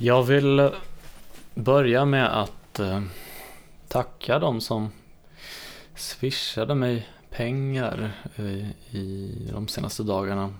[0.00, 0.70] Jag vill
[1.54, 3.02] börja med att eh,
[3.88, 4.90] tacka de som
[5.94, 10.54] swishade mig pengar eh, i, de senaste dagarna.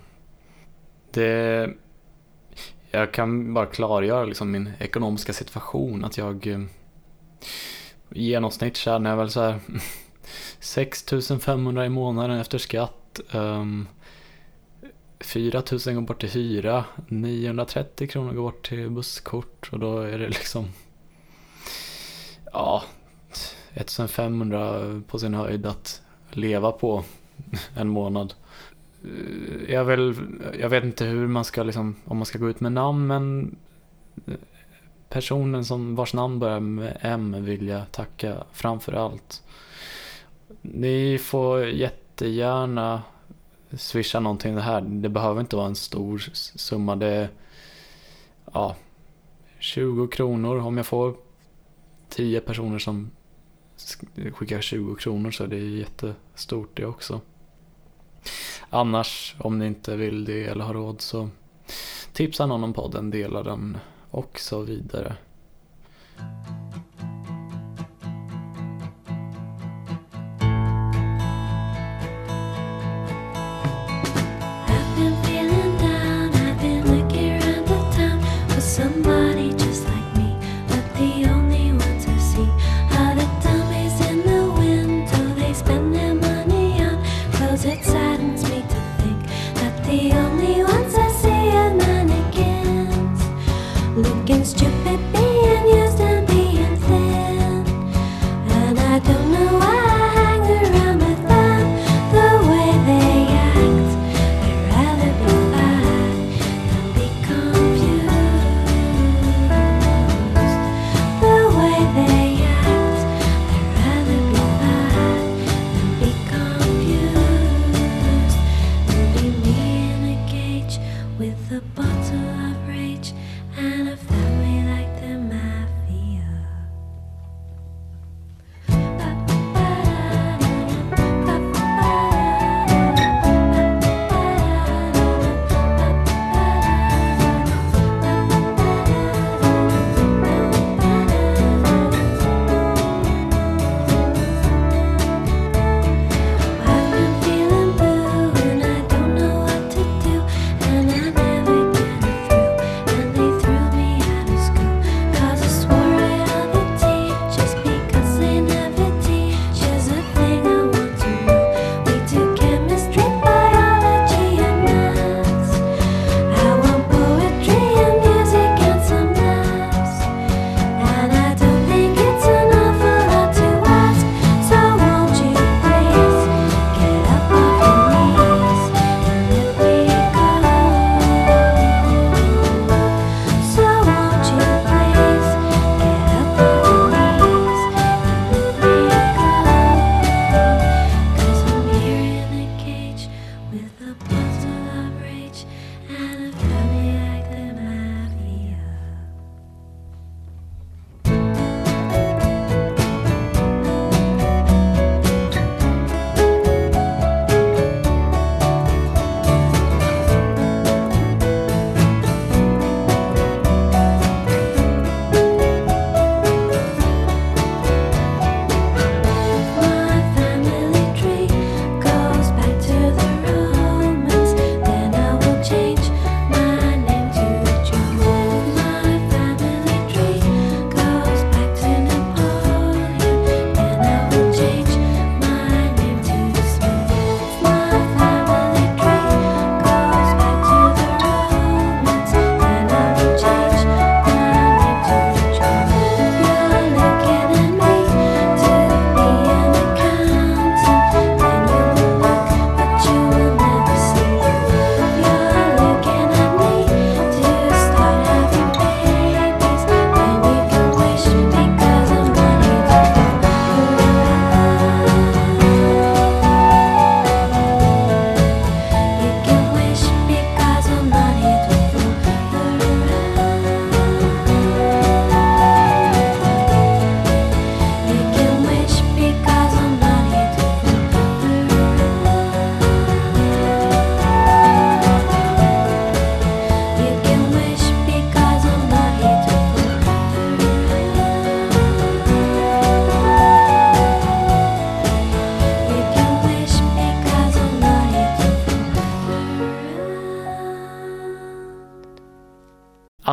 [1.10, 1.70] Det,
[2.90, 6.04] jag kan bara klargöra liksom min ekonomiska situation.
[6.04, 6.60] Att jag eh,
[8.10, 9.60] i genomsnitt tjänar jag väl så här
[10.60, 13.20] 6500 i månaden efter skatt.
[13.32, 13.88] Um,
[15.20, 20.28] 4000 går bort till hyra, 930 kronor går bort till busskort och då är det
[20.28, 20.68] liksom
[22.52, 22.82] ja
[23.74, 27.04] 1500 på sin höjd att leva på
[27.74, 28.34] en månad.
[29.04, 30.14] Eh, jag, vill,
[30.60, 33.56] jag vet inte hur man ska liksom, om man ska gå ut med namn men
[35.08, 39.42] personen som vars namn börjar med M vill jag tacka framför allt.
[40.60, 43.02] Ni får jättegärna
[43.76, 44.80] swisha någonting det här.
[44.80, 46.96] Det behöver inte vara en stor summa.
[46.96, 47.28] Det är
[48.52, 48.76] ja,
[49.58, 50.58] 20 kronor.
[50.58, 51.14] Om jag får
[52.08, 53.10] 10 personer som
[54.32, 57.20] skickar 20 kronor så är det jättestort det också.
[58.70, 61.28] Annars, om ni inte vill det eller har råd så
[62.12, 63.78] tipsa någon om podden, dela den
[64.10, 65.16] och så vidare.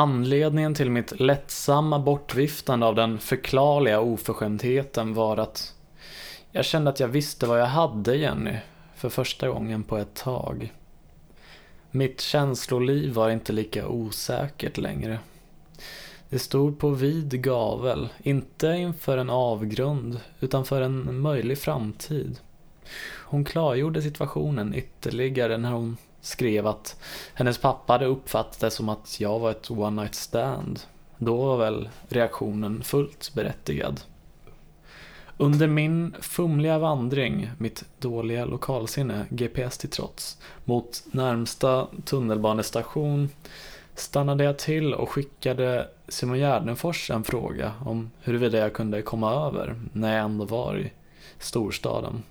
[0.06, 5.74] Anledningen till mitt lättsamma bortviftande av den förklarliga oförskämdheten var att
[6.52, 8.58] jag kände att jag visste vad jag hade Jenny
[8.96, 10.74] för första gången på ett tag.
[11.92, 15.20] Mitt känsloliv var inte lika osäkert längre.
[16.30, 22.40] Det stod på vid gavel, inte inför en avgrund, utan för en möjlig framtid.
[23.26, 27.00] Hon klargjorde situationen ytterligare när hon skrev att
[27.34, 30.80] hennes pappa hade uppfattat det som att jag var ett one night stand.
[31.18, 34.02] Då var väl reaktionen fullt berättigad.
[35.38, 43.30] Under min fumliga vandring, mitt dåliga lokalsinne, GPS till trots, mot närmsta tunnelbanestation
[43.96, 49.82] stannade jag till och skickade Simon Gärdenfors en fråga om huruvida jag kunde komma över
[49.94, 50.92] när jag ändå var i
[51.40, 52.24] storstaden.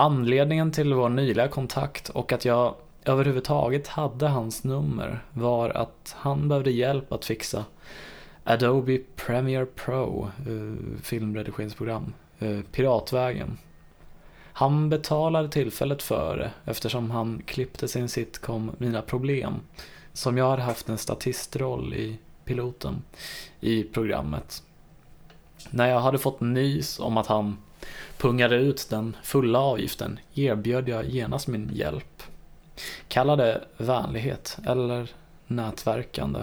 [0.00, 2.74] Anledningen till vår nyliga kontakt och att jag
[3.04, 7.64] överhuvudtaget hade hans nummer var att han behövde hjälp att fixa
[8.44, 13.58] Adobe Premiere Pro, eh, filmredigeringsprogram, eh, Piratvägen.
[14.52, 19.54] Han betalade tillfället för det eftersom han klippte sin sitcom Mina Problem,
[20.12, 23.02] som jag hade haft en statistroll i piloten
[23.60, 24.62] i programmet.
[25.70, 27.56] När jag hade fått nys om att han
[28.18, 32.22] pungade ut den fulla avgiften erbjöd jag genast min hjälp.
[33.08, 35.10] Kalla det vänlighet eller
[35.46, 36.40] nätverkande.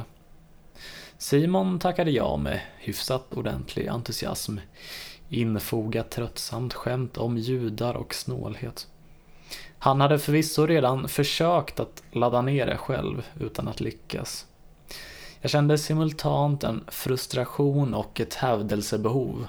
[1.18, 4.58] Simon tackade ja med hyfsat ordentlig entusiasm,
[5.30, 8.88] infogat tröttsamt skämt om judar och snålhet.
[9.80, 14.46] Han hade förvisso redan försökt att ladda ner det själv utan att lyckas.
[15.42, 19.48] Jag kände simultant en frustration och ett hävdelsebehov.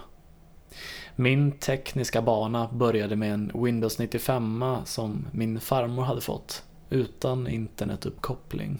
[1.18, 8.78] Min tekniska bana började med en Windows 95 som min farmor hade fått, utan internetuppkoppling.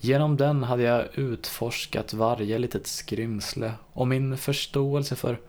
[0.00, 5.40] Genom den hade jag utforskat varje litet skrymsle och min förståelse för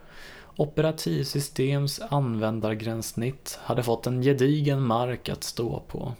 [0.56, 6.14] operativsystems användargränssnitt hade fått en gedigen mark att stå på.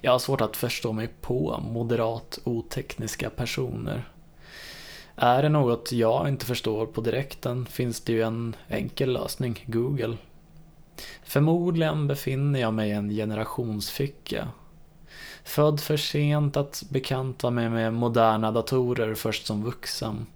[0.00, 4.08] Jag har svårt att förstå mig på moderat otekniska personer.
[5.16, 10.16] Är det något jag inte förstår på direkten finns det ju en enkel lösning, Google.
[11.22, 14.48] Förmodligen befinner jag mig i en generationsficka
[15.44, 20.26] Född för sent att bekanta mig med moderna datorer först som vuxen.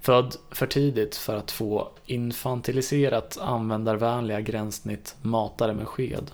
[0.00, 6.30] Född för tidigt för att få infantiliserat användarvänliga gränssnitt matade med sked.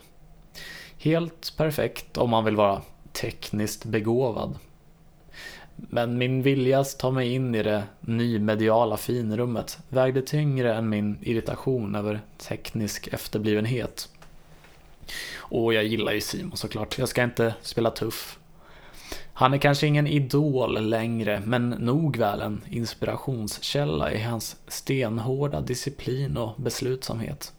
[0.99, 2.83] Helt perfekt om man vill vara
[3.13, 4.59] tekniskt begåvad.
[5.77, 11.19] Men min vilja att ta mig in i det nymediala finrummet vägde tyngre än min
[11.23, 14.09] irritation över teknisk efterblivenhet.
[15.37, 16.99] Och jag gillar ju Simon såklart.
[16.99, 18.39] Jag ska inte spela tuff.
[19.37, 26.37] Han är kanske ingen idol längre, men nog väl en inspirationskälla i hans stenhårda disciplin
[26.37, 27.53] och beslutsamhet.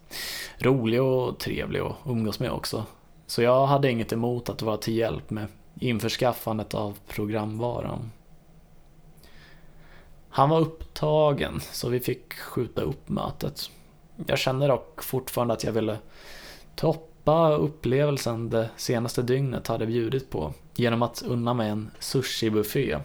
[0.57, 2.85] Rolig och trevlig att umgås med också.
[3.27, 5.47] Så jag hade inget emot att vara till hjälp med
[5.79, 8.11] införskaffandet av programvaran.
[10.29, 13.69] Han var upptagen, så vi fick skjuta upp mötet.
[14.27, 15.97] Jag känner dock fortfarande att jag ville
[16.75, 22.99] toppa upplevelsen det senaste dygnet hade bjudit på genom att unna mig en sushibuffé.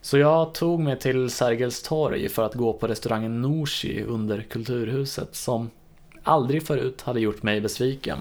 [0.00, 5.34] Så jag tog mig till Sergels torg för att gå på restaurangen Norsi under Kulturhuset
[5.34, 5.70] som
[6.22, 8.18] aldrig förut hade gjort mig besviken.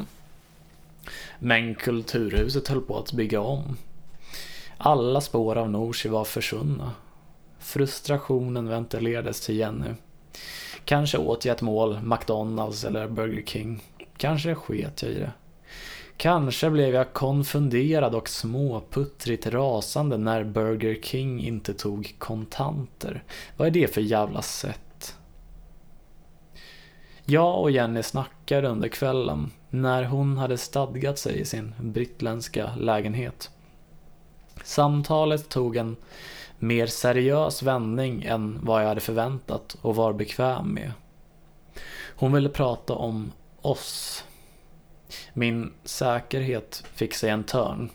[1.39, 3.77] Men Kulturhuset höll på att bygga om.
[4.77, 6.91] Alla spår av Norsi var försvunna.
[7.59, 9.89] Frustrationen ventilerades till Jenny.
[10.85, 13.83] Kanske åt jag ett mål McDonalds eller Burger King.
[14.17, 15.31] Kanske sket jag i det.
[16.17, 23.23] Kanske blev jag konfunderad och småputtrigt rasande när Burger King inte tog kontanter.
[23.57, 25.15] Vad är det för jävla sätt?
[27.25, 33.49] Jag och Jenny snackade under kvällen när hon hade stadgat sig i sin brittländska lägenhet.
[34.63, 35.95] Samtalet tog en
[36.59, 40.91] mer seriös vändning än vad jag hade förväntat och var bekväm med.
[42.15, 44.23] Hon ville prata om oss.
[45.33, 47.89] Min säkerhet fick sig en törn.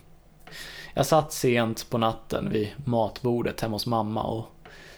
[0.93, 4.45] Jag satt sent på natten vid matbordet hemma hos mamma och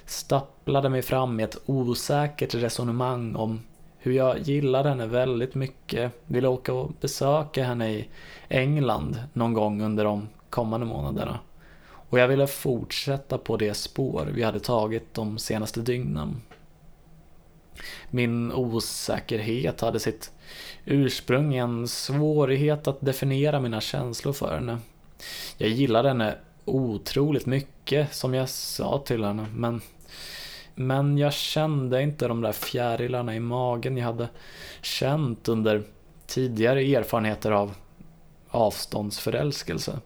[0.06, 3.62] stapplade mig fram i ett osäkert resonemang om
[4.08, 8.08] hur jag gillade henne väldigt mycket, ville åka och besöka henne i
[8.50, 11.40] England någon gång under de kommande månaderna.
[11.86, 16.42] Och jag ville fortsätta på det spår vi hade tagit de senaste dygnen.
[18.10, 20.32] Min osäkerhet hade sitt
[20.86, 24.78] ursprung i en svårighet att definiera mina känslor för henne.
[25.58, 26.36] Jag gillade henne
[26.66, 29.82] otroligt mycket som jag sa till henne men
[30.80, 34.30] men jag kände inte de där fjärilarna i magen jag hade
[34.82, 35.84] känt under
[36.28, 37.76] tidigare erfarenheter av
[38.50, 40.00] avståndsförälskelse.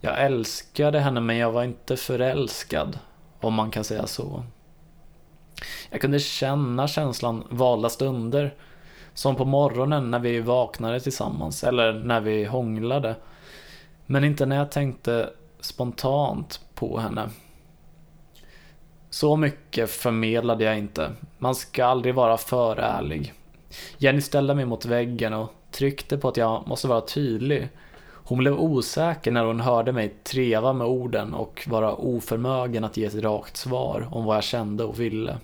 [0.00, 2.98] Jag älskade henne men jag var inte förälskad,
[3.40, 4.44] om man kan säga så.
[5.90, 8.54] Jag kunde känna känslan valda stunder,
[9.14, 13.16] som på morgonen när vi vaknade tillsammans eller när vi hånglade.
[14.06, 17.30] Men inte när jag tänkte spontant på henne.
[19.10, 21.12] Så mycket förmedlade jag inte.
[21.38, 23.32] Man ska aldrig vara för ärlig.
[23.98, 27.68] Jenny ställde mig mot väggen och tryckte på att jag måste vara tydlig.
[28.28, 33.04] Hon blev osäker när hon hörde mig treva med orden och vara oförmögen att ge
[33.04, 35.38] ett rakt svar om vad jag kände och ville.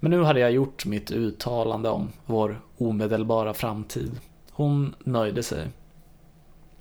[0.00, 4.20] Men nu hade jag gjort mitt uttalande om vår omedelbara framtid.
[4.50, 5.68] Hon nöjde sig.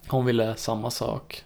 [0.07, 1.43] Hon ville samma sak.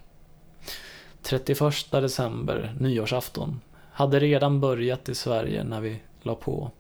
[1.22, 3.62] 31 december, nyårsafton,
[3.98, 6.72] hade redan börjat i Sverige när vi la på.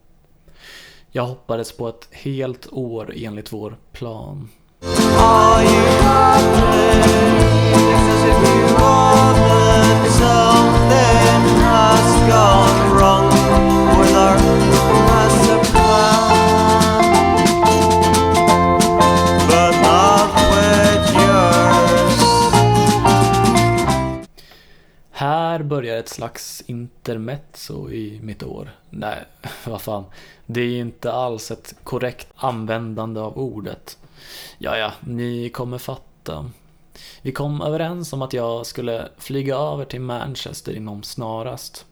[1.11, 4.49] Jag hoppades på ett helt år enligt vår plan.
[25.77, 28.71] Börjar ett slags intermezzo i mitt år.
[28.89, 29.23] Nej,
[29.65, 30.03] vad fan.
[30.45, 33.97] Det är inte alls ett korrekt användande av ordet.
[34.57, 36.51] Ja, ja, ni kommer fatta.
[37.21, 41.85] Vi kom överens om att jag skulle flyga över till Manchester inom snarast.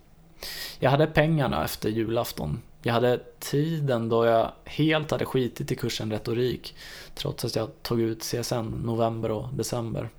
[0.79, 2.61] Jag hade pengarna efter julafton.
[2.81, 6.75] Jag hade tiden då jag helt hade skitit i kursen retorik,
[7.15, 10.09] trots att jag tog ut CSN november och december.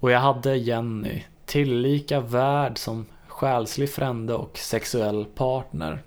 [0.00, 6.02] Och jag hade Jenny, tillika värd som själslig frände och sexuell partner.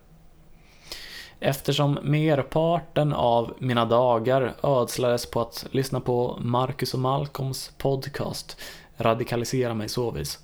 [1.39, 8.58] Eftersom merparten av mina dagar ödslades på att lyssna på Marcus och Malcolms podcast
[8.98, 10.39] Radikalisera mig såvis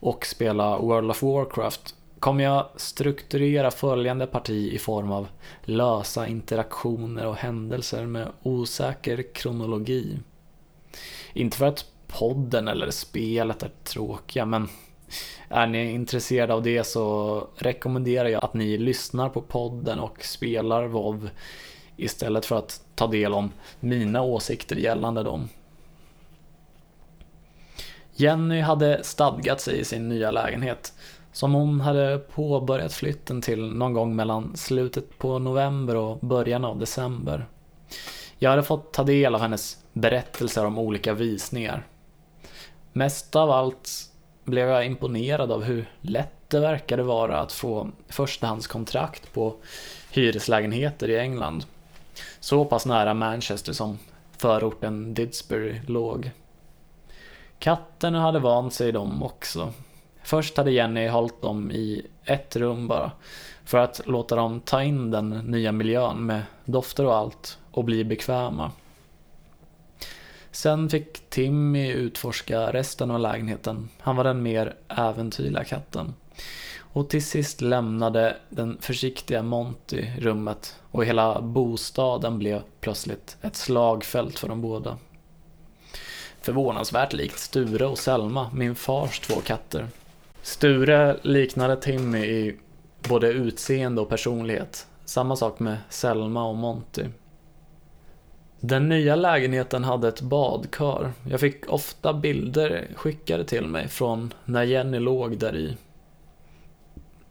[0.00, 5.28] och spela World of Warcraft kommer jag strukturera följande parti i form av
[5.62, 10.18] lösa interaktioner och händelser med osäker kronologi.
[11.32, 11.86] Inte för att
[12.22, 14.68] podden eller spelet är tråkiga men
[15.48, 20.86] är ni intresserade av det så rekommenderar jag att ni lyssnar på podden och spelar
[20.86, 21.30] WoW
[21.96, 25.48] istället för att ta del om mina åsikter gällande dem.
[28.14, 30.92] Jenny hade stadgat sig i sin nya lägenhet
[31.32, 36.78] som hon hade påbörjat flytten till någon gång mellan slutet på november och början av
[36.78, 37.46] december.
[38.38, 41.86] Jag hade fått ta del av hennes berättelser om olika visningar.
[42.92, 43.90] Mest av allt
[44.44, 49.54] blev jag imponerad av hur lätt det verkade vara att få förstahandskontrakt på
[50.10, 51.64] hyreslägenheter i England.
[52.40, 53.98] Så pass nära Manchester som
[54.36, 56.30] förorten Didsbury låg.
[57.58, 59.72] Katterna hade vant sig dem också.
[60.22, 63.12] Först hade Jenny hållit dem i ett rum bara,
[63.64, 68.04] för att låta dem ta in den nya miljön med dofter och allt och bli
[68.04, 68.70] bekväma.
[70.52, 73.88] Sen fick Timmy utforska resten av lägenheten.
[73.98, 76.14] Han var den mer äventyrliga katten.
[76.78, 84.38] Och till sist lämnade den försiktiga Monty rummet och hela bostaden blev plötsligt ett slagfält
[84.38, 84.98] för de båda.
[86.40, 89.88] Förvånansvärt likt Sture och Selma, min fars två katter.
[90.42, 92.58] Sture liknade Timmy i
[93.08, 94.86] både utseende och personlighet.
[95.04, 97.04] Samma sak med Selma och Monty.
[98.64, 101.12] Den nya lägenheten hade ett badkar.
[101.28, 105.76] Jag fick ofta bilder skickade till mig från när Jenny låg där i.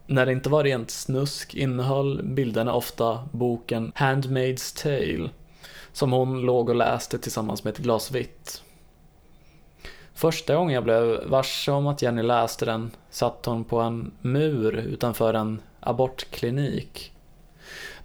[0.06, 5.30] När det inte var rent snusk innehöll bilderna ofta boken Handmaid's Tale
[5.92, 8.64] som hon låg och läste tillsammans med ett glas vitt.
[10.14, 14.78] Första gången jag blev varse om att Jenny läste den satt hon på en mur
[14.78, 17.12] utanför en abortklinik.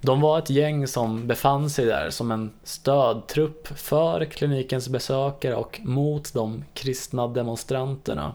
[0.00, 5.80] De var ett gäng som befann sig där som en stödtrupp för klinikens besökare och
[5.84, 8.34] mot de kristna demonstranterna.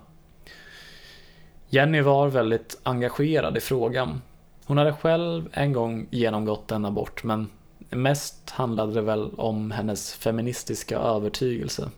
[1.70, 4.22] Jenny var väldigt engagerad i frågan.
[4.66, 7.50] Hon hade själv en gång genomgått en abort men
[7.90, 11.90] mest handlade det väl om hennes feministiska övertygelse.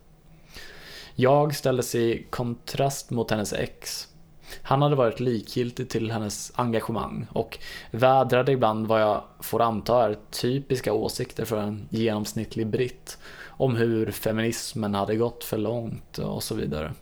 [1.15, 4.07] Jag ställdes i kontrast mot hennes ex
[4.61, 7.59] han hade varit likgiltig till hennes engagemang och
[7.91, 13.17] vädrade ibland vad jag får anta är typiska åsikter för en genomsnittlig britt
[13.47, 16.93] om hur feminismen hade gått för långt och så vidare.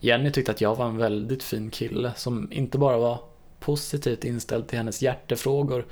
[0.00, 3.18] Jenny tyckte att jag var en väldigt fin kille som inte bara var
[3.60, 5.86] positivt inställd till hennes hjärtefrågor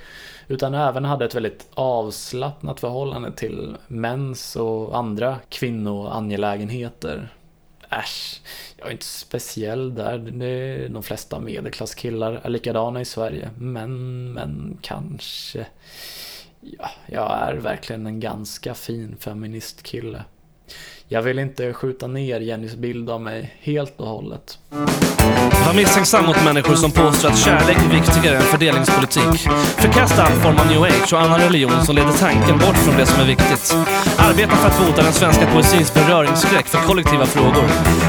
[0.49, 7.33] utan även hade ett väldigt avslappnat förhållande till mäns och andra kvinnoangelägenheter.
[7.91, 8.41] Äsch,
[8.77, 10.19] jag är inte speciell där.
[10.89, 13.51] De flesta medelklasskillar är likadana i Sverige.
[13.59, 15.67] Men, men kanske.
[16.61, 20.25] Ja, jag är verkligen en ganska fin feministkille.
[21.09, 24.59] Jag vill inte skjuta ner Jennys bild av mig helt och hållet.
[25.67, 29.41] Var misstänksam mot människor som påstår att kärlek är viktigare än fördelningspolitik.
[29.85, 33.07] Förkasta all form av new age och annan religion som leder tanken bort från det
[33.07, 33.75] som är viktigt.
[34.19, 37.67] Arbeta för att bota den svenska poesins beröringsskräck för kollektiva frågor.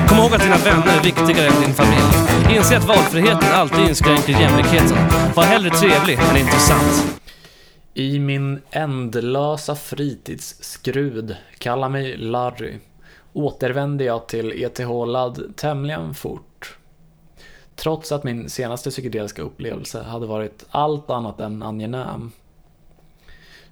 [0.07, 2.11] Kom ihåg att dina vänner är viktigare än din familj.
[2.55, 4.97] Inse att valfriheten alltid inskränker jämlikheten.
[5.35, 7.19] Var hellre trevlig än intressant.
[7.93, 12.75] I min ändlösa fritidsskrud, kalla mig Larry,
[13.37, 16.77] återvände jag till ETH-ladd tämligen fort.
[17.75, 22.31] Trots att min senaste psykedeliska upplevelse hade varit allt annat än angenäm.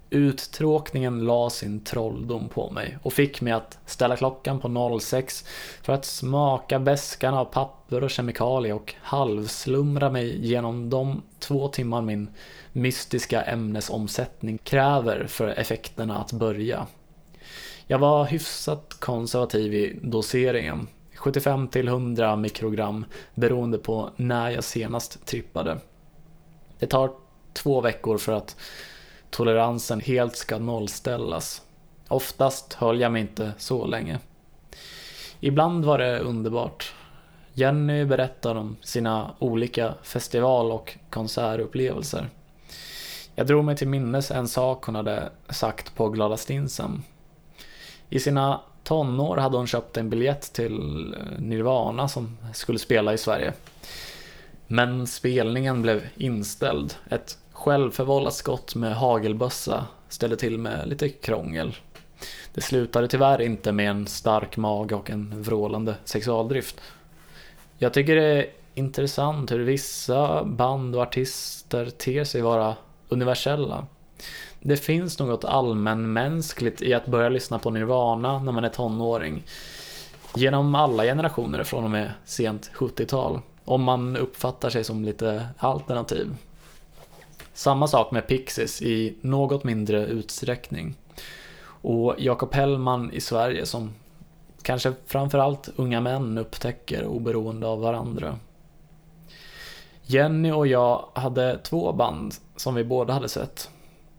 [0.09, 5.45] Uttråkningen la sin trolldom på mig och fick mig att ställa klockan på 06
[5.81, 12.01] för att smaka bäskan av papper och kemikalier och halvslumra mig genom de två timmar
[12.01, 12.29] min
[12.71, 16.87] mystiska ämnesomsättning kräver för effekterna att börja.
[17.87, 25.25] Jag var hyfsat konservativ i doseringen, 75 till 100 mikrogram beroende på när jag senast
[25.25, 25.77] trippade.
[26.79, 27.11] Det tar
[27.53, 28.57] två veckor för att
[29.29, 31.61] toleransen helt ska nollställas.
[32.07, 34.19] Oftast höll jag mig inte så länge.
[35.39, 36.93] Ibland var det underbart.
[37.53, 42.29] Jenny berättar om sina olika festival och konsertupplevelser.
[43.35, 47.03] Jag drog mig till minnes en sak hon hade sagt på Glada Stinsen.
[48.09, 53.17] I sina tonår hade hon köpt en biljett till eh, Nirvana som skulle spela i
[53.17, 53.53] Sverige.
[54.67, 56.93] Men spelningen blev inställd.
[57.09, 61.75] Ett självförvållat skott med hagelbössa ställde till med lite krångel.
[62.53, 66.81] Det slutade tyvärr inte med en stark mage och en vrålande sexualdrift.
[67.77, 72.75] Jag tycker det är intressant hur vissa band och artister ter sig vara
[73.09, 73.87] universella.
[74.67, 79.43] Det finns något allmänmänskligt i att börja lyssna på Nirvana när man är tonåring.
[80.35, 83.39] Genom alla generationer från och med sent 70-tal.
[83.65, 86.35] Om man uppfattar sig som lite alternativ.
[87.53, 90.95] Samma sak med Pixies i något mindre utsträckning.
[91.65, 93.93] Och Jakob Hellman i Sverige som
[94.61, 98.39] kanske framförallt unga män upptäcker oberoende av varandra.
[100.03, 103.69] Jenny och jag hade två band som vi båda hade sett.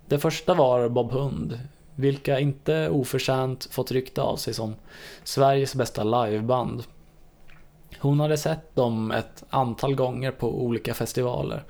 [0.08, 1.58] Det första var Bob Hund,
[1.94, 4.74] vilka inte oförtjänt fått rykte av sig som
[5.24, 6.82] Sveriges bästa liveband.
[7.98, 11.64] Hon hade sett dem ett antal gånger på olika festivaler.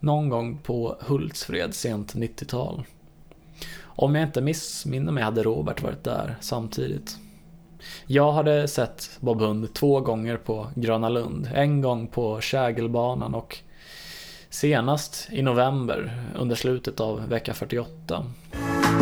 [0.00, 2.84] Någon gång på Hultsfred sent 90-tal.
[3.82, 7.16] Om jag inte missminner mig hade Robert varit där samtidigt.
[8.06, 11.50] Jag hade sett Bob Hund två gånger på Gröna Lund.
[11.54, 13.58] En gång på Kägelbanan och
[14.54, 18.26] senast i november under slutet av vecka 48.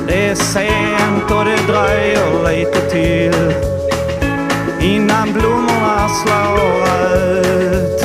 [0.07, 3.55] Det är sent och det dröjer lite till
[4.83, 6.59] innan blommorna slår
[7.67, 8.01] ut.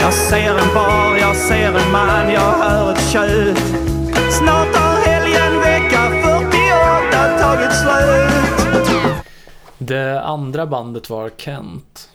[0.00, 3.58] Jag ser en bar, jag ser en man, jag hör ett tjut.
[4.38, 9.22] Snart har helgen vecka 48 tagit slut.
[9.78, 12.08] Det andra bandet var Kent.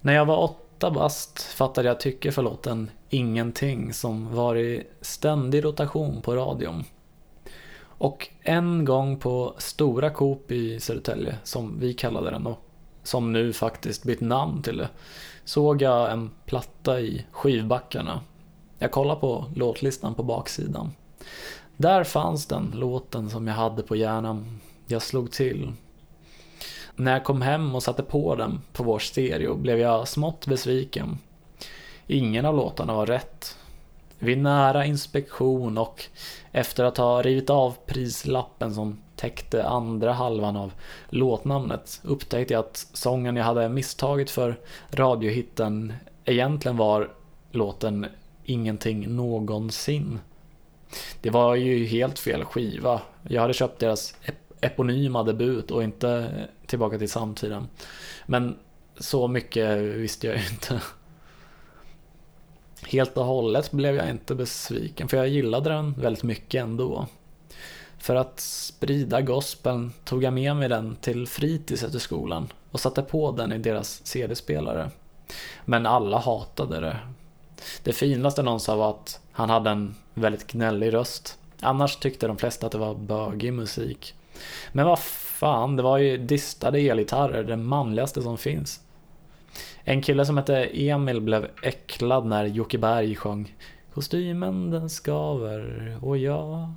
[0.00, 5.64] När jag var åtta bast fattade jag tycke för låten Ingenting som var i ständig
[5.64, 6.84] rotation på radion.
[7.82, 12.66] Och en gång på Stora Coop i Södertälje, som vi kallade den och
[13.02, 14.88] som nu faktiskt bytt namn till det,
[15.44, 18.20] såg jag en platta i skivbackarna.
[18.78, 20.90] Jag kollade på låtlistan på baksidan.
[21.76, 24.60] Där fanns den låten som jag hade på hjärnan.
[24.86, 25.72] Jag slog till.
[27.00, 31.18] När jag kom hem och satte på den på vår stereo blev jag smått besviken.
[32.06, 33.56] Ingen av låtarna var rätt.
[34.18, 36.04] Vid nära inspektion och
[36.52, 40.72] efter att ha rivit av prislappen som täckte andra halvan av
[41.08, 44.58] låtnamnet upptäckte jag att sången jag hade misstagit för
[44.90, 45.92] radiohitten
[46.24, 47.10] egentligen var
[47.50, 48.06] låten
[48.44, 50.18] Ingenting någonsin.
[51.20, 53.00] Det var ju helt fel skiva.
[53.28, 54.14] Jag hade köpt deras
[54.60, 56.30] eponyma debut och inte
[56.66, 57.68] Tillbaka till samtiden.
[58.26, 58.58] Men
[58.98, 60.80] så mycket visste jag ju inte.
[62.86, 67.06] Helt och hållet blev jag inte besviken för jag gillade den väldigt mycket ändå.
[67.98, 72.52] För att sprida gospeln tog jag med mig den till fritids efter skolan.
[72.70, 74.90] och satte på den i deras CD-spelare.
[75.64, 76.96] Men alla hatade det.
[77.82, 81.38] Det finaste någon sa var att han hade en väldigt gnällig röst.
[81.60, 84.14] Annars tyckte de flesta att det var bögig musik.
[84.72, 88.80] Men vad fan, det var ju distade elgitarrer, det manligaste som finns.
[89.84, 93.54] En kille som hette Emil blev äcklad när Jocke Berg sjöng
[93.94, 96.74] Kostymen den skaver och jag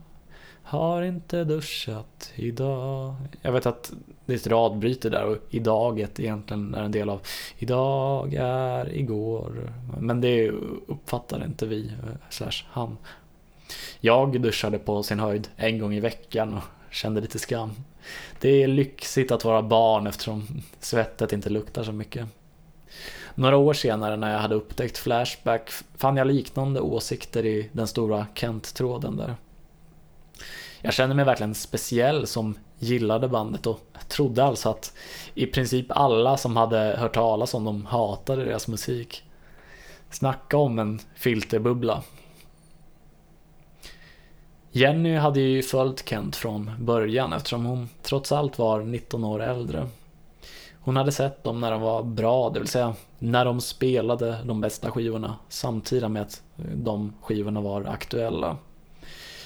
[0.63, 3.15] har inte duschat idag.
[3.41, 3.93] Jag vet att
[4.25, 7.21] det är ett radbryte där och idaget egentligen är en del av
[7.57, 9.73] idag är igår.
[9.99, 10.49] Men det
[10.87, 12.97] uppfattar inte vi, eh, slash han.
[13.99, 17.71] Jag duschade på sin höjd en gång i veckan och kände lite skam.
[18.39, 20.47] Det är lyxigt att vara barn eftersom
[20.79, 22.27] svettet inte luktar så mycket.
[23.35, 28.27] Några år senare när jag hade upptäckt Flashback fann jag liknande åsikter i den stora
[28.33, 29.35] Kent-tråden där.
[30.81, 34.93] Jag kände mig verkligen speciell som gillade bandet och trodde alltså att
[35.33, 39.23] i princip alla som hade hört talas om dem hatade deras musik.
[40.09, 42.03] Snacka om en filterbubbla.
[44.75, 49.87] Jenny hade ju följt Kent från början eftersom hon trots allt var 19 år äldre.
[50.79, 54.61] Hon hade sett dem när de var bra, det vill säga när de spelade de
[54.61, 56.41] bästa skivorna samtidigt med att
[56.75, 58.57] de skivorna var aktuella.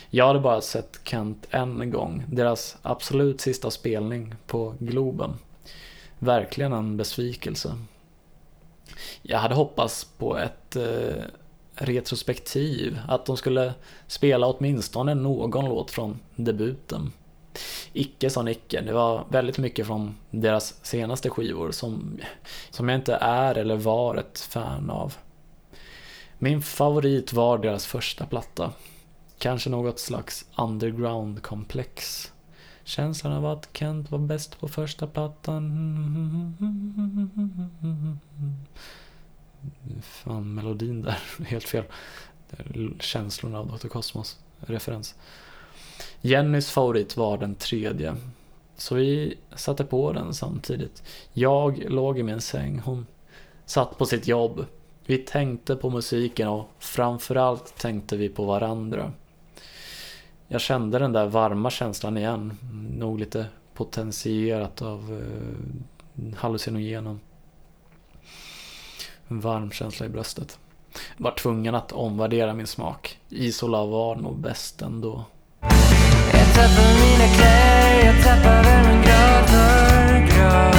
[0.10, 5.34] Jag hade bara sett Kent en gång, deras absolut sista spelning på Globen.
[6.20, 7.78] Verkligen en besvikelse.
[9.22, 11.24] Jag hade hoppats på ett eh,
[11.78, 13.74] retrospektiv, att de skulle
[14.08, 17.12] spela åtminstone någon låt från debuten.
[17.94, 22.20] Icke sa Nicke, det var väldigt mycket från deras senaste skivor som,
[22.70, 25.16] som jag inte är eller var ett fan av.
[26.38, 28.72] Min favorit var deras första platta.
[29.38, 32.32] Kanske något slags underground-komplex.
[32.84, 35.64] Känslan av att Kent var bäst på första plattan.
[40.02, 41.84] Fan, melodin där, helt fel.
[43.00, 43.88] Känslorna av Dr.
[43.88, 45.16] Cosmos referens.
[46.22, 48.16] Jennys favorit var den tredje.
[48.78, 51.04] Så vi satte på den samtidigt.
[51.34, 53.06] Jag låg i min säng, hon
[53.66, 54.66] satt på sitt jobb.
[55.06, 59.12] Vi tänkte på musiken och framförallt tänkte vi på varandra.
[60.48, 62.58] Jag kände den där varma känslan igen.
[62.98, 67.20] Nog lite potentierat av eh, hallucinogenen.
[69.28, 70.60] En varm känsla i bröstet.
[71.18, 73.18] Var tvungen att omvärdera min smak.
[73.30, 75.24] Isola var nog bäst ändå.
[76.32, 80.77] Jag tappar mina kläder, jag tappar väl min grad för grad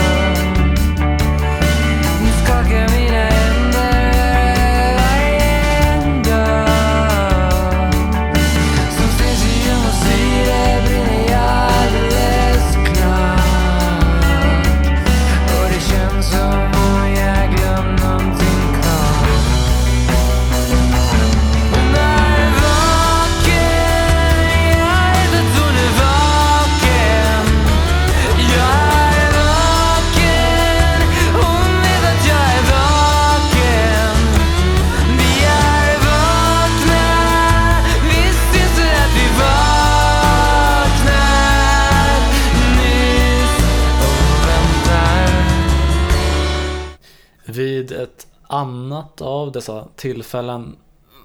[48.48, 50.76] annat av dessa tillfällen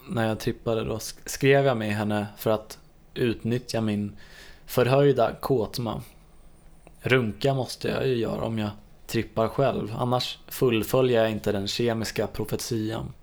[0.09, 2.79] när jag trippade då skrev jag med henne för att
[3.13, 4.17] utnyttja min
[4.65, 6.01] förhöjda kåtma.
[6.99, 8.69] Runka måste jag ju göra om jag
[9.07, 13.13] trippar själv, annars fullföljer jag inte den kemiska profetian.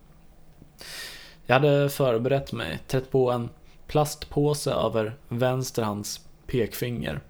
[1.47, 3.49] Jag hade förberett mig, trätt på en
[3.87, 7.21] plastpåse över vänster hands pekfinger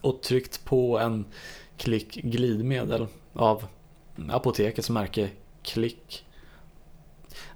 [0.00, 1.24] och tryckt på en
[1.76, 3.66] klick glidmedel av
[4.30, 5.30] apotekets märke
[5.68, 6.24] Klick.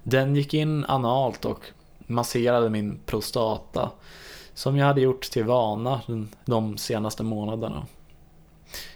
[0.03, 1.65] Den gick in analt och
[1.97, 3.91] masserade min prostata
[4.53, 6.01] som jag hade gjort till vana
[6.45, 7.85] de senaste månaderna.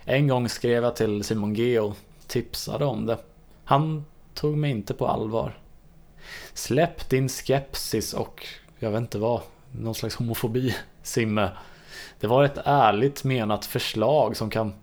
[0.03, 1.95] En gång skrev jag till Simon G och
[2.27, 3.17] tipsade om det.
[3.63, 5.57] Han tog mig inte på allvar.
[6.53, 8.45] Släpp din skepsis och
[8.79, 11.49] jag vet inte vad, någon slags homofobi, Simme.
[12.19, 14.73] Det var ett ärligt menat förslag som kan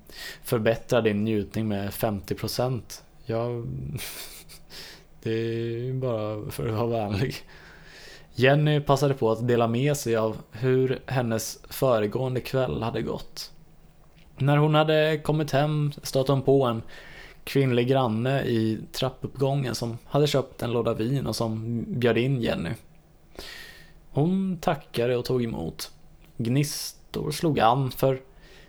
[0.42, 3.03] förbättra din njutning med 50%.
[3.27, 3.67] Jag...
[5.23, 7.35] Det är bara för att vara vänlig.
[8.35, 13.53] Jenny passade på att dela med sig av hur hennes föregående kväll hade gått.
[14.37, 16.83] När hon hade kommit hem stötte hon på en
[17.45, 22.71] kvinnlig granne i trappuppgången som hade köpt en låda vin och som bjöd in Jenny.
[24.11, 25.91] Hon tackade och tog emot.
[26.37, 28.21] Gnistor slog an för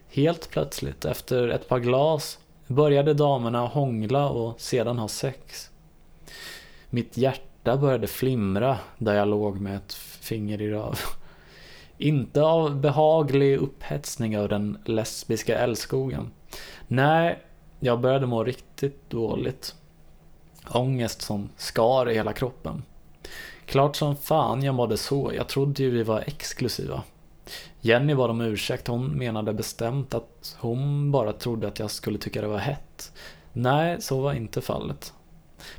[0.10, 5.70] helt plötsligt efter ett par glas började damerna hångla och sedan ha sex.
[6.90, 11.00] Mitt hjärta började flimra där jag låg med ett finger i röv.
[11.98, 16.32] Inte av behaglig upphetsning av den lesbiska älskogen.
[16.88, 17.40] Nej,
[17.80, 19.76] jag började må riktigt dåligt.
[20.74, 22.84] Ångest som skar i hela kroppen.
[23.66, 27.04] Klart som fan jag mådde så, jag trodde ju vi var exklusiva.
[27.86, 32.42] Jenny bad om ursäkt, hon menade bestämt att hon bara trodde att jag skulle tycka
[32.42, 33.14] det var hett.
[33.54, 35.14] Nej, så var inte fallet.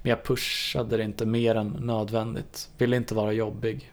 [0.02, 3.92] Men jag pushade det inte mer än nödvändigt, ville inte vara jobbig.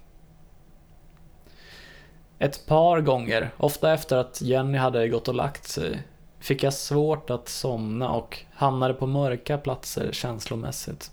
[2.39, 6.04] Ett par gånger, ofta efter att Jenny hade gått och lagt sig,
[6.39, 11.12] fick jag svårt att somna och hamnade på mörka platser känslomässigt.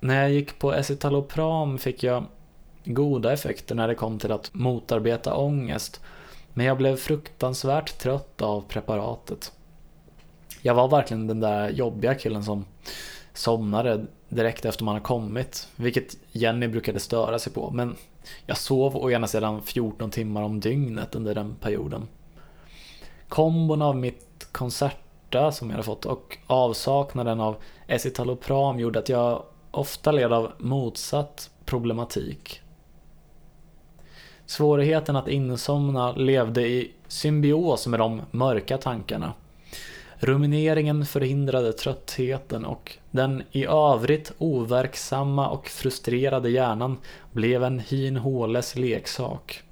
[0.00, 2.24] När jag gick på escitalopram fick jag
[2.86, 6.00] goda effekter när det kom till att motarbeta ångest,
[6.52, 9.52] men jag blev fruktansvärt trött av preparatet.
[10.62, 12.64] Jag var verkligen den där jobbiga killen som
[13.34, 17.96] somnade direkt efter man har kommit, vilket Jenny brukade störa sig på, men
[18.46, 22.08] jag sov å ena sidan 14 timmar om dygnet under den perioden.
[23.28, 29.42] Kombon av mitt koncerta som jag hade fått och avsaknaden av escitalopram gjorde att jag
[29.70, 32.60] ofta led av motsatt problematik.
[34.46, 39.32] Svårigheten att insomna levde i symbios med de mörka tankarna.
[40.18, 46.96] Rumineringen förhindrade tröttheten och den i övrigt overksamma och frustrerade hjärnan
[47.32, 49.62] blev en hin håles leksak.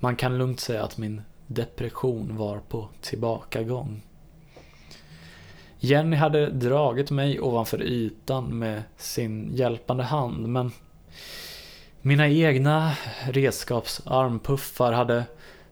[0.00, 4.02] Man kan lugnt säga att min depression var på tillbakagång.
[5.78, 10.72] Jenny hade dragit mig ovanför ytan med sin hjälpande hand men
[12.06, 12.92] mina egna
[13.28, 15.24] redskapsarmpuffar hade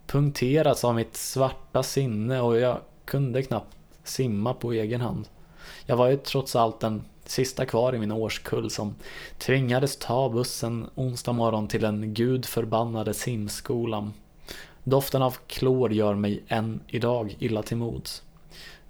[0.06, 5.28] punkterats av mitt svarta sinne och jag kunde knappt simma på egen hand.
[5.86, 8.94] Jag var ju trots allt den sista kvar i min årskull som
[9.38, 14.12] tvingades ta bussen onsdag morgon till den gudförbannade simskolan.
[14.84, 18.22] Doften av klor gör mig än idag illa till mods.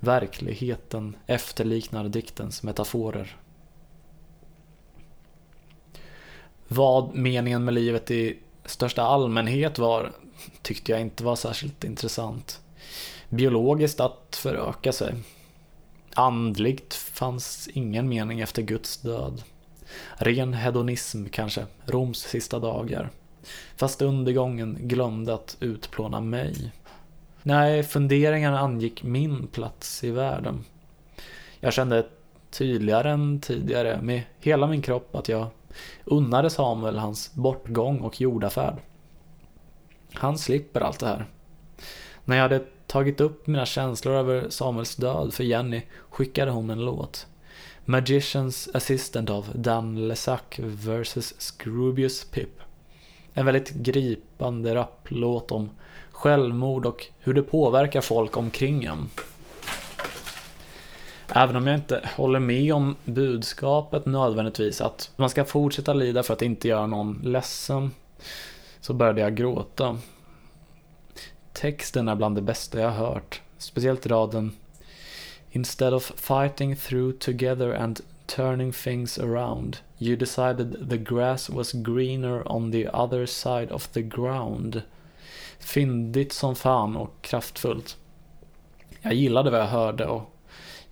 [0.00, 3.36] Verkligheten efterliknar diktens metaforer.
[6.74, 10.12] Vad meningen med livet i största allmänhet var
[10.62, 12.60] tyckte jag inte var särskilt intressant.
[13.28, 15.14] Biologiskt att föröka sig.
[16.14, 19.42] Andligt fanns ingen mening efter Guds död.
[20.16, 23.10] Ren hedonism kanske, Roms sista dagar.
[23.76, 26.72] Fast undergången glömde att utplåna mig.
[27.42, 30.64] Nej, funderingarna angick min plats i världen.
[31.60, 32.06] Jag kände
[32.50, 35.46] tydligare än tidigare med hela min kropp att jag
[36.04, 38.76] unnade Samuel hans bortgång och jordafärd.
[40.12, 41.26] Han slipper allt det här.
[42.24, 46.84] När jag hade tagit upp mina känslor över Samuels död för Jenny skickade hon en
[46.84, 47.26] låt.
[47.84, 52.60] Magicians Assistant av Dan Lesac vs Scroobius Pip.
[53.34, 55.70] En väldigt gripande rapplåt om
[56.10, 59.08] självmord och hur det påverkar folk omkring en.
[61.34, 66.34] Även om jag inte håller med om budskapet nödvändigtvis att man ska fortsätta lida för
[66.34, 67.90] att inte göra någon ledsen
[68.80, 69.98] så började jag gråta.
[71.52, 73.40] Texten är bland det bästa jag hört.
[73.58, 74.52] Speciellt raden
[75.50, 82.52] Instead of fighting through together and turning things around You decided the grass was greener
[82.52, 84.82] on the other side of the ground.
[85.58, 87.96] Fyndigt som fan och kraftfullt.
[89.02, 90.31] Jag gillade vad jag hörde och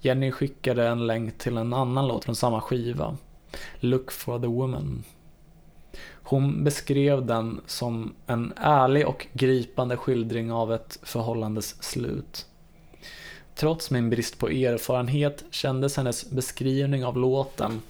[0.00, 3.16] Jenny skickade en länk till en annan låt från samma skiva.
[3.80, 5.04] Look for the woman.
[6.22, 12.46] Hon beskrev den som en ärlig och gripande skildring av ett förhållandes slut.
[13.54, 17.82] Trots min brist på erfarenhet kändes hennes beskrivning av låten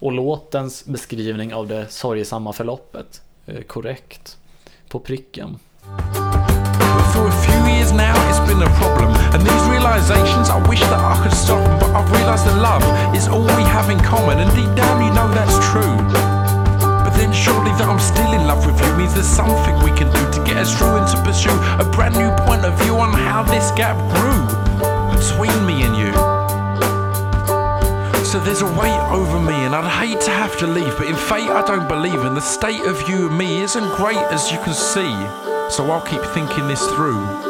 [0.00, 4.36] och låtens beskrivning av det sorgesamma förloppet eh, korrekt.
[4.88, 5.58] På pricken.
[8.50, 9.14] Been a problem.
[9.30, 11.78] And these realizations, I wish that I could stop them.
[11.78, 12.82] But I've realized that love
[13.14, 14.42] is all we have in common.
[14.42, 15.94] And deep down, you know that's true.
[17.06, 20.10] But then surely that I'm still in love with you means there's something we can
[20.10, 23.14] do to get us through and to pursue a brand new point of view on
[23.14, 24.42] how this gap grew
[25.14, 26.12] between me and you.
[28.26, 30.96] So there's a weight over me, and I'd hate to have to leave.
[30.96, 34.22] But in fate, I don't believe, and the state of you and me isn't great
[34.34, 35.14] as you can see.
[35.68, 37.49] So I'll keep thinking this through.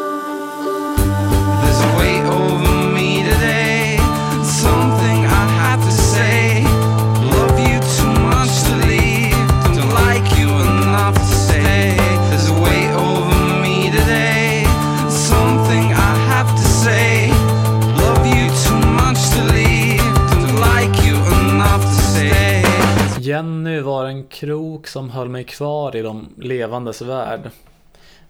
[23.80, 27.50] Jenny var en krok som höll mig kvar i de levandes värld.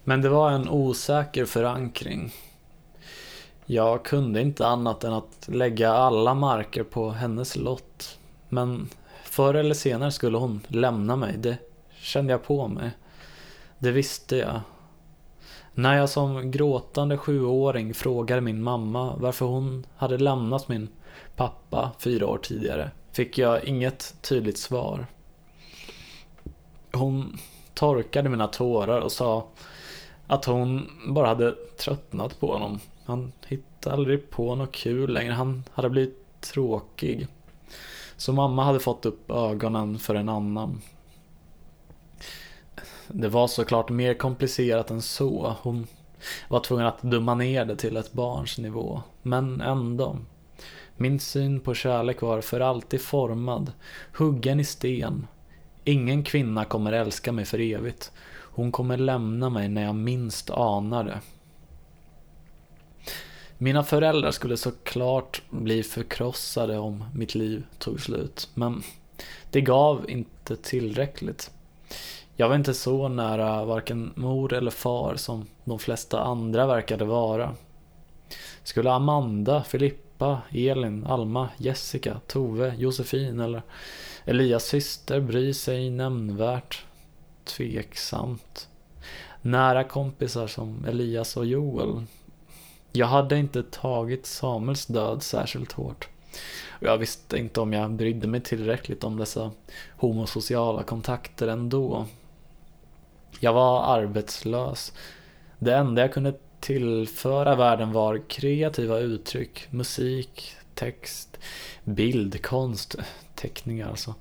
[0.04, 2.32] Men det var en osäker förankring.
[3.66, 8.18] Jag kunde inte annat än att lägga alla marker på hennes lott.
[8.48, 8.88] Men
[9.24, 11.56] förr eller senare skulle hon lämna mig, det
[12.00, 12.90] kände jag på mig.
[13.78, 14.60] Det visste jag.
[15.74, 20.88] När jag som gråtande sjuåring frågade min mamma varför hon hade lämnat min
[21.36, 25.06] pappa fyra år tidigare fick jag inget tydligt svar.
[27.00, 27.38] Hon
[27.74, 29.46] torkade mina tårar och sa
[30.26, 32.80] att hon bara hade tröttnat på honom.
[33.04, 35.32] Han hittade aldrig på något kul längre.
[35.32, 37.26] Han hade blivit tråkig.
[38.16, 40.80] Så mamma hade fått upp ögonen för en annan.
[43.08, 45.54] Det var såklart mer komplicerat än så.
[45.62, 45.86] Hon
[46.48, 49.02] var tvungen att dumma ner det till ett barns nivå.
[49.22, 50.16] Men ändå.
[50.96, 53.72] Min syn på kärlek var för alltid formad,
[54.16, 55.26] huggen i sten.
[55.84, 58.12] Ingen kvinna kommer älska mig för evigt.
[58.32, 61.20] Hon kommer lämna mig när jag minst anar det.
[63.58, 68.82] Mina föräldrar skulle såklart bli förkrossade om mitt liv tog slut, men
[69.50, 71.50] det gav inte tillräckligt.
[72.36, 77.54] Jag var inte så nära varken mor eller far som de flesta andra verkade vara.
[78.62, 83.62] Skulle Amanda, Filippa, Elin, Alma, Jessica, Tove, Josefin eller
[84.24, 86.84] Elias syster bryr sig nämnvärt?
[87.44, 88.68] Tveksamt.
[89.42, 92.02] Nära kompisar som Elias och Joel.
[92.92, 96.08] Jag hade inte tagit Samuels död särskilt hårt.
[96.68, 99.50] Och jag visste inte om jag brydde mig tillräckligt om dessa
[99.96, 102.06] homosociala kontakter ändå.
[103.40, 104.92] Jag var arbetslös.
[105.58, 111.38] Det enda jag kunde tillföra världen var kreativa uttryck, musik, text,
[111.84, 112.96] bildkonst,
[113.40, 114.14] teckningar alltså.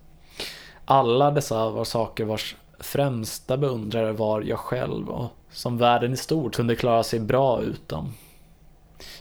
[0.86, 6.56] Alla dessa var saker vars främsta beundrare var jag själv och som världen i stort
[6.56, 8.14] kunde klara sig bra utan.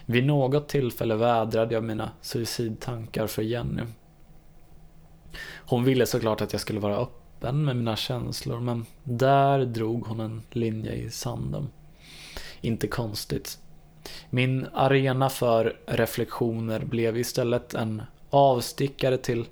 [0.06, 3.82] Vid något tillfälle vädrade jag mina suicidtankar för Jenny.
[5.56, 10.20] Hon ville såklart att jag skulle vara öppen med mina känslor men där drog hon
[10.20, 11.68] en linje i sanden.
[12.60, 13.58] Inte konstigt.
[14.30, 19.46] Min arena för reflektioner blev istället en avstickare till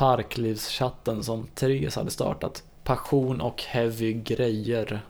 [0.00, 2.64] Parklivschatten som Therese hade startat.
[2.84, 5.00] Passion och heavy grejer.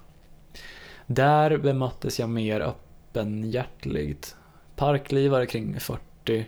[1.06, 4.36] Där bemöttes jag mer öppenhjärtligt.
[4.76, 6.46] Parklivare kring 40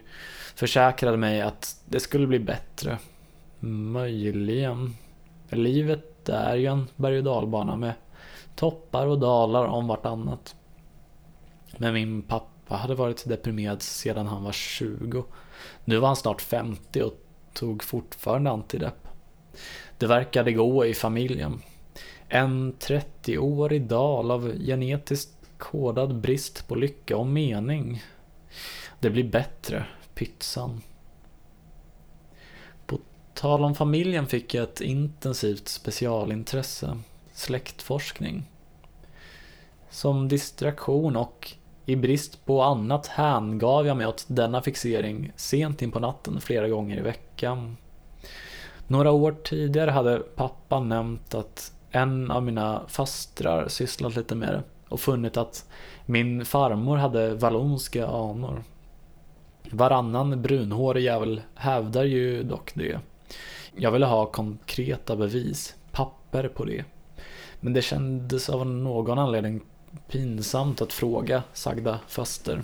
[0.55, 2.98] försäkrade mig att det skulle bli bättre.
[3.61, 4.94] Möjligen.
[5.48, 7.92] Livet är ju en berg och dalbana med
[8.55, 10.57] toppar och dalar om vartannat.
[11.76, 15.24] Men min pappa hade varit deprimerad sedan han var 20.
[15.85, 17.22] Nu var han snart 50 och
[17.53, 19.09] tog fortfarande antidepp.
[19.99, 21.62] Det verkade gå i familjen.
[22.29, 28.03] En 30-årig dal av genetiskt kodad brist på lycka och mening.
[29.01, 30.81] Det blir bättre, pytsan.
[32.87, 32.99] På
[33.35, 36.99] tal om familjen fick jag ett intensivt specialintresse,
[37.33, 38.43] släktforskning.
[39.91, 41.53] Som distraktion och
[41.87, 46.68] i brist på annat hängav jag mig åt denna fixering sent in på natten flera
[46.68, 47.77] gånger i veckan.
[48.87, 54.62] Några år tidigare hade pappa nämnt att en av mina fastrar sysslat lite med det
[54.88, 55.68] och funnit att
[56.07, 58.62] min farmor hade vallonska anor.
[59.71, 63.01] Varannan brunhårig jävel hävdar ju dock det.
[63.77, 66.85] Jag ville ha konkreta bevis, papper på det.
[67.61, 69.61] Men det kändes av någon anledning
[70.09, 72.62] pinsamt att fråga sagda faster.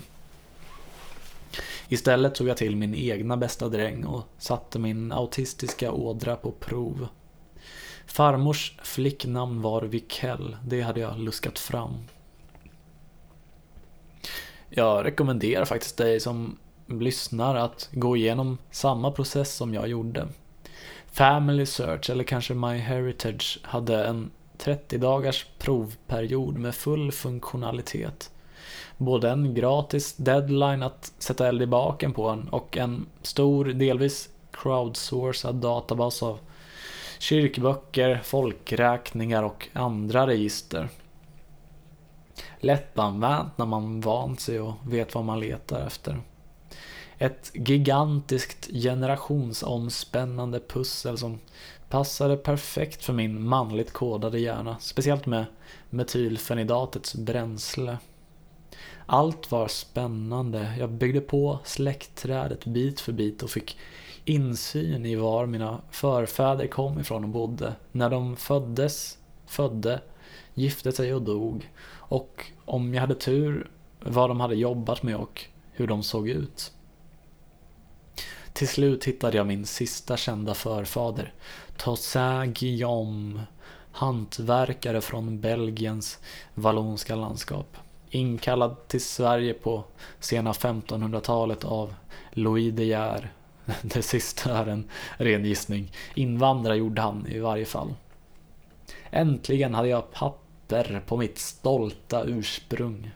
[1.87, 7.07] Istället tog jag till min egna bästa dräng och satte min autistiska ådra på prov.
[8.05, 11.93] Farmors flicknamn var Vikell, det hade jag luskat fram.
[14.69, 16.57] Jag rekommenderar faktiskt dig som
[16.87, 20.27] lyssnar att gå igenom samma process som jag gjorde.
[21.11, 28.31] Family Search eller kanske My Heritage, hade en 30 dagars provperiod med full funktionalitet.
[28.97, 34.29] Både en gratis deadline att sätta eld i baken på en och en stor, delvis
[34.51, 36.39] crowdsourcad databas av
[37.19, 40.89] kyrkböcker, folkräkningar och andra register.
[42.59, 46.21] Lättanvänt när man vant sig och vet vad man letar efter.
[47.17, 51.39] Ett gigantiskt generationsomspännande pussel som
[51.89, 55.45] passade perfekt för min manligt kodade hjärna, speciellt med
[55.89, 57.97] metylfenidatets bränsle.
[59.05, 63.77] Allt var spännande, jag byggde på släktträdet bit för bit och fick
[64.25, 67.73] insyn i var mina förfäder kom ifrån och bodde.
[67.91, 70.01] När de föddes, födde,
[70.53, 71.71] gifte sig och dog.
[71.91, 73.69] Och om jag hade tur,
[73.99, 76.71] vad de hade jobbat med och hur de såg ut.
[78.53, 81.33] Till slut hittade jag min sista kända förfader.
[81.77, 83.41] Toussaint Guillaume,
[83.91, 86.19] hantverkare från Belgiens
[86.53, 87.77] vallonska landskap.
[88.09, 89.83] Inkallad till Sverige på
[90.19, 91.95] sena 1500-talet av
[92.31, 93.33] Louis De Geer.
[93.81, 95.91] Det sista är en ren gissning.
[96.15, 97.93] Invandrare gjorde han i varje fall.
[99.11, 103.11] Äntligen hade jag papper på mitt stolta ursprung.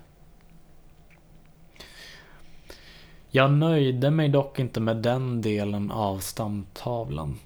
[3.35, 7.39] Jag nöjde mig dock inte med den delen av stamtavlan.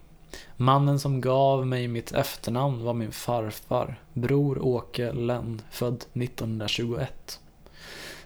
[0.56, 7.40] Mannen som gav mig mitt efternamn var min farfar, bror Åke Lenn, född 1921.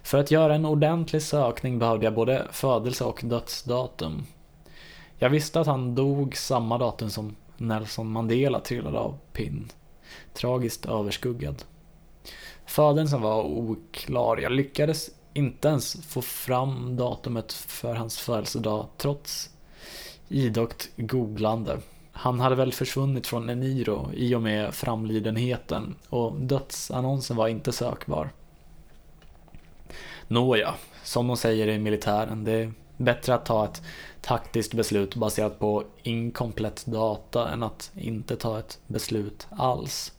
[0.02, 4.26] För att göra en ordentlig sökning behövde jag både födelse och dödsdatum.
[5.18, 9.68] Jag visste att han dog samma datum som Nelson Mandela trillade av pinn.
[10.32, 11.62] Tragiskt överskuggad.
[12.66, 14.36] Födelsen var oklar.
[14.36, 19.50] Jag lyckades inte ens få fram datumet för hans födelsedag trots
[20.28, 21.78] idogt googlande.
[22.12, 28.30] Han hade väl försvunnit från Eniro i och med framlidenheten och dödsannonsen var inte sökbar.
[30.28, 30.74] Nåja,
[31.04, 33.82] som de säger i militären, det är bättre att ta ett
[34.20, 40.12] taktiskt beslut baserat på inkomplett data än att inte ta ett beslut alls.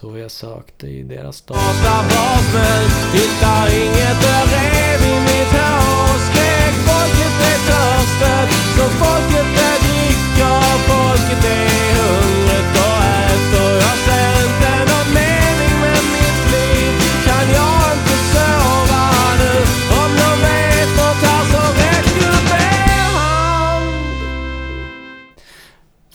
[0.00, 4.20] Så jag sökte i deras basmän, hittar inget
[4.52, 6.18] rev i mitt hår.
[6.26, 11.68] Skrek folket är törstigt, så folket är dricker Folket är
[11.98, 13.72] hungrigt och äter.
[13.84, 16.92] Jag ser inte någon mening med mitt liv.
[17.26, 19.04] Kan jag inte sova
[19.40, 19.52] nu?
[20.00, 24.18] Om någon vet något här så räck upp er hand.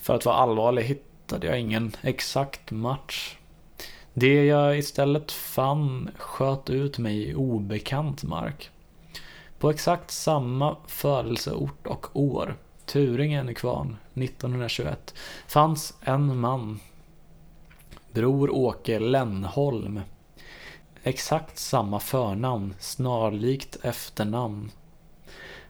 [0.01, 3.37] För att vara allvarlig hittade jag ingen exakt match.
[4.13, 8.69] Det jag istället fann sköt ut mig i obekant mark.
[9.59, 15.13] På exakt samma födelseort och år, Turingen i Kvarn, 1921,
[15.47, 16.79] fanns en man.
[18.11, 20.01] Bror Åke Lennholm.
[21.03, 24.71] Exakt samma förnamn, snarlikt efternamn.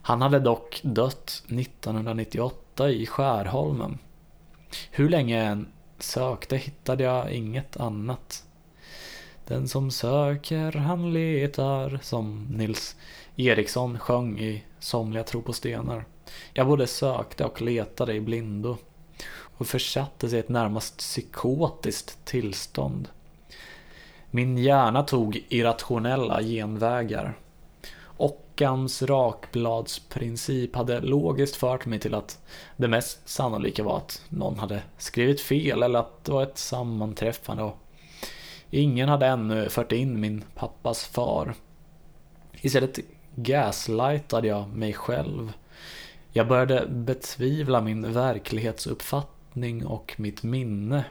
[0.02, 3.98] Han hade dock dött 1998 i Skärholmen.
[4.92, 5.68] Hur länge än
[6.04, 8.44] sökte hittade jag inget annat.
[9.48, 12.96] Den som söker han letar, som Nils
[13.36, 16.06] Eriksson sjöng i Somliga tro på stenar.
[16.54, 18.78] Jag både sökte och letade i blindo
[19.58, 23.08] och försattes i ett närmast psykotiskt tillstånd.
[24.32, 27.38] Min hjärna tog irrationella genvägar.
[28.62, 32.40] Occams rakbladsprincip hade logiskt fört mig till att
[32.78, 37.64] det mest sannolika var att någon hade skrivit fel eller att det var ett sammanträffande
[37.64, 37.78] och
[38.70, 41.54] ingen hade ännu fört in min pappas far.
[42.62, 43.00] Istället
[43.36, 45.54] gaslightade jag mig själv.
[46.32, 51.04] Jag började betvivla min verklighetsuppfattning och mitt minne.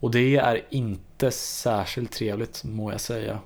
[0.00, 3.40] Och det är inte särskilt trevligt må jag säga.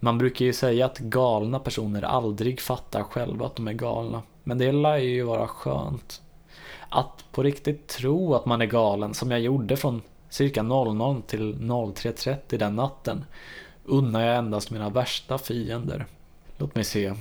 [0.00, 4.22] Man brukar ju säga att galna personer aldrig fattar själva att de är galna.
[4.44, 6.22] Men det lär ju vara skönt.
[6.88, 11.54] Att på riktigt tro att man är galen som jag gjorde från cirka 00 till
[11.54, 13.24] 03.30 den natten
[13.84, 16.06] unnar jag endast mina värsta fiender.
[16.58, 17.14] Låt mig se.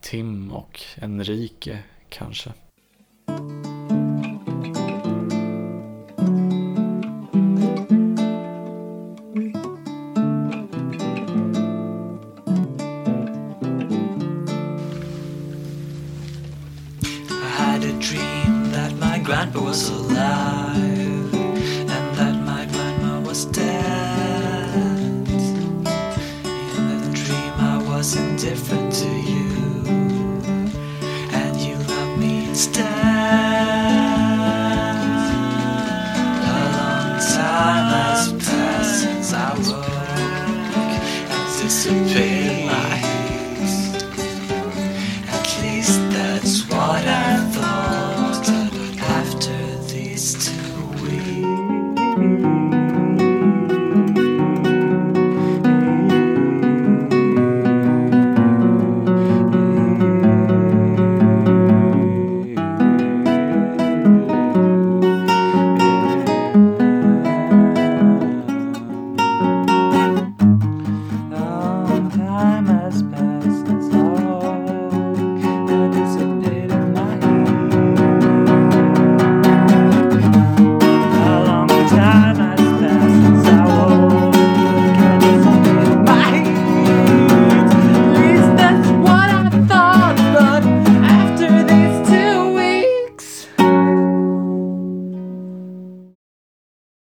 [0.00, 2.52] Tim och Enrique kanske.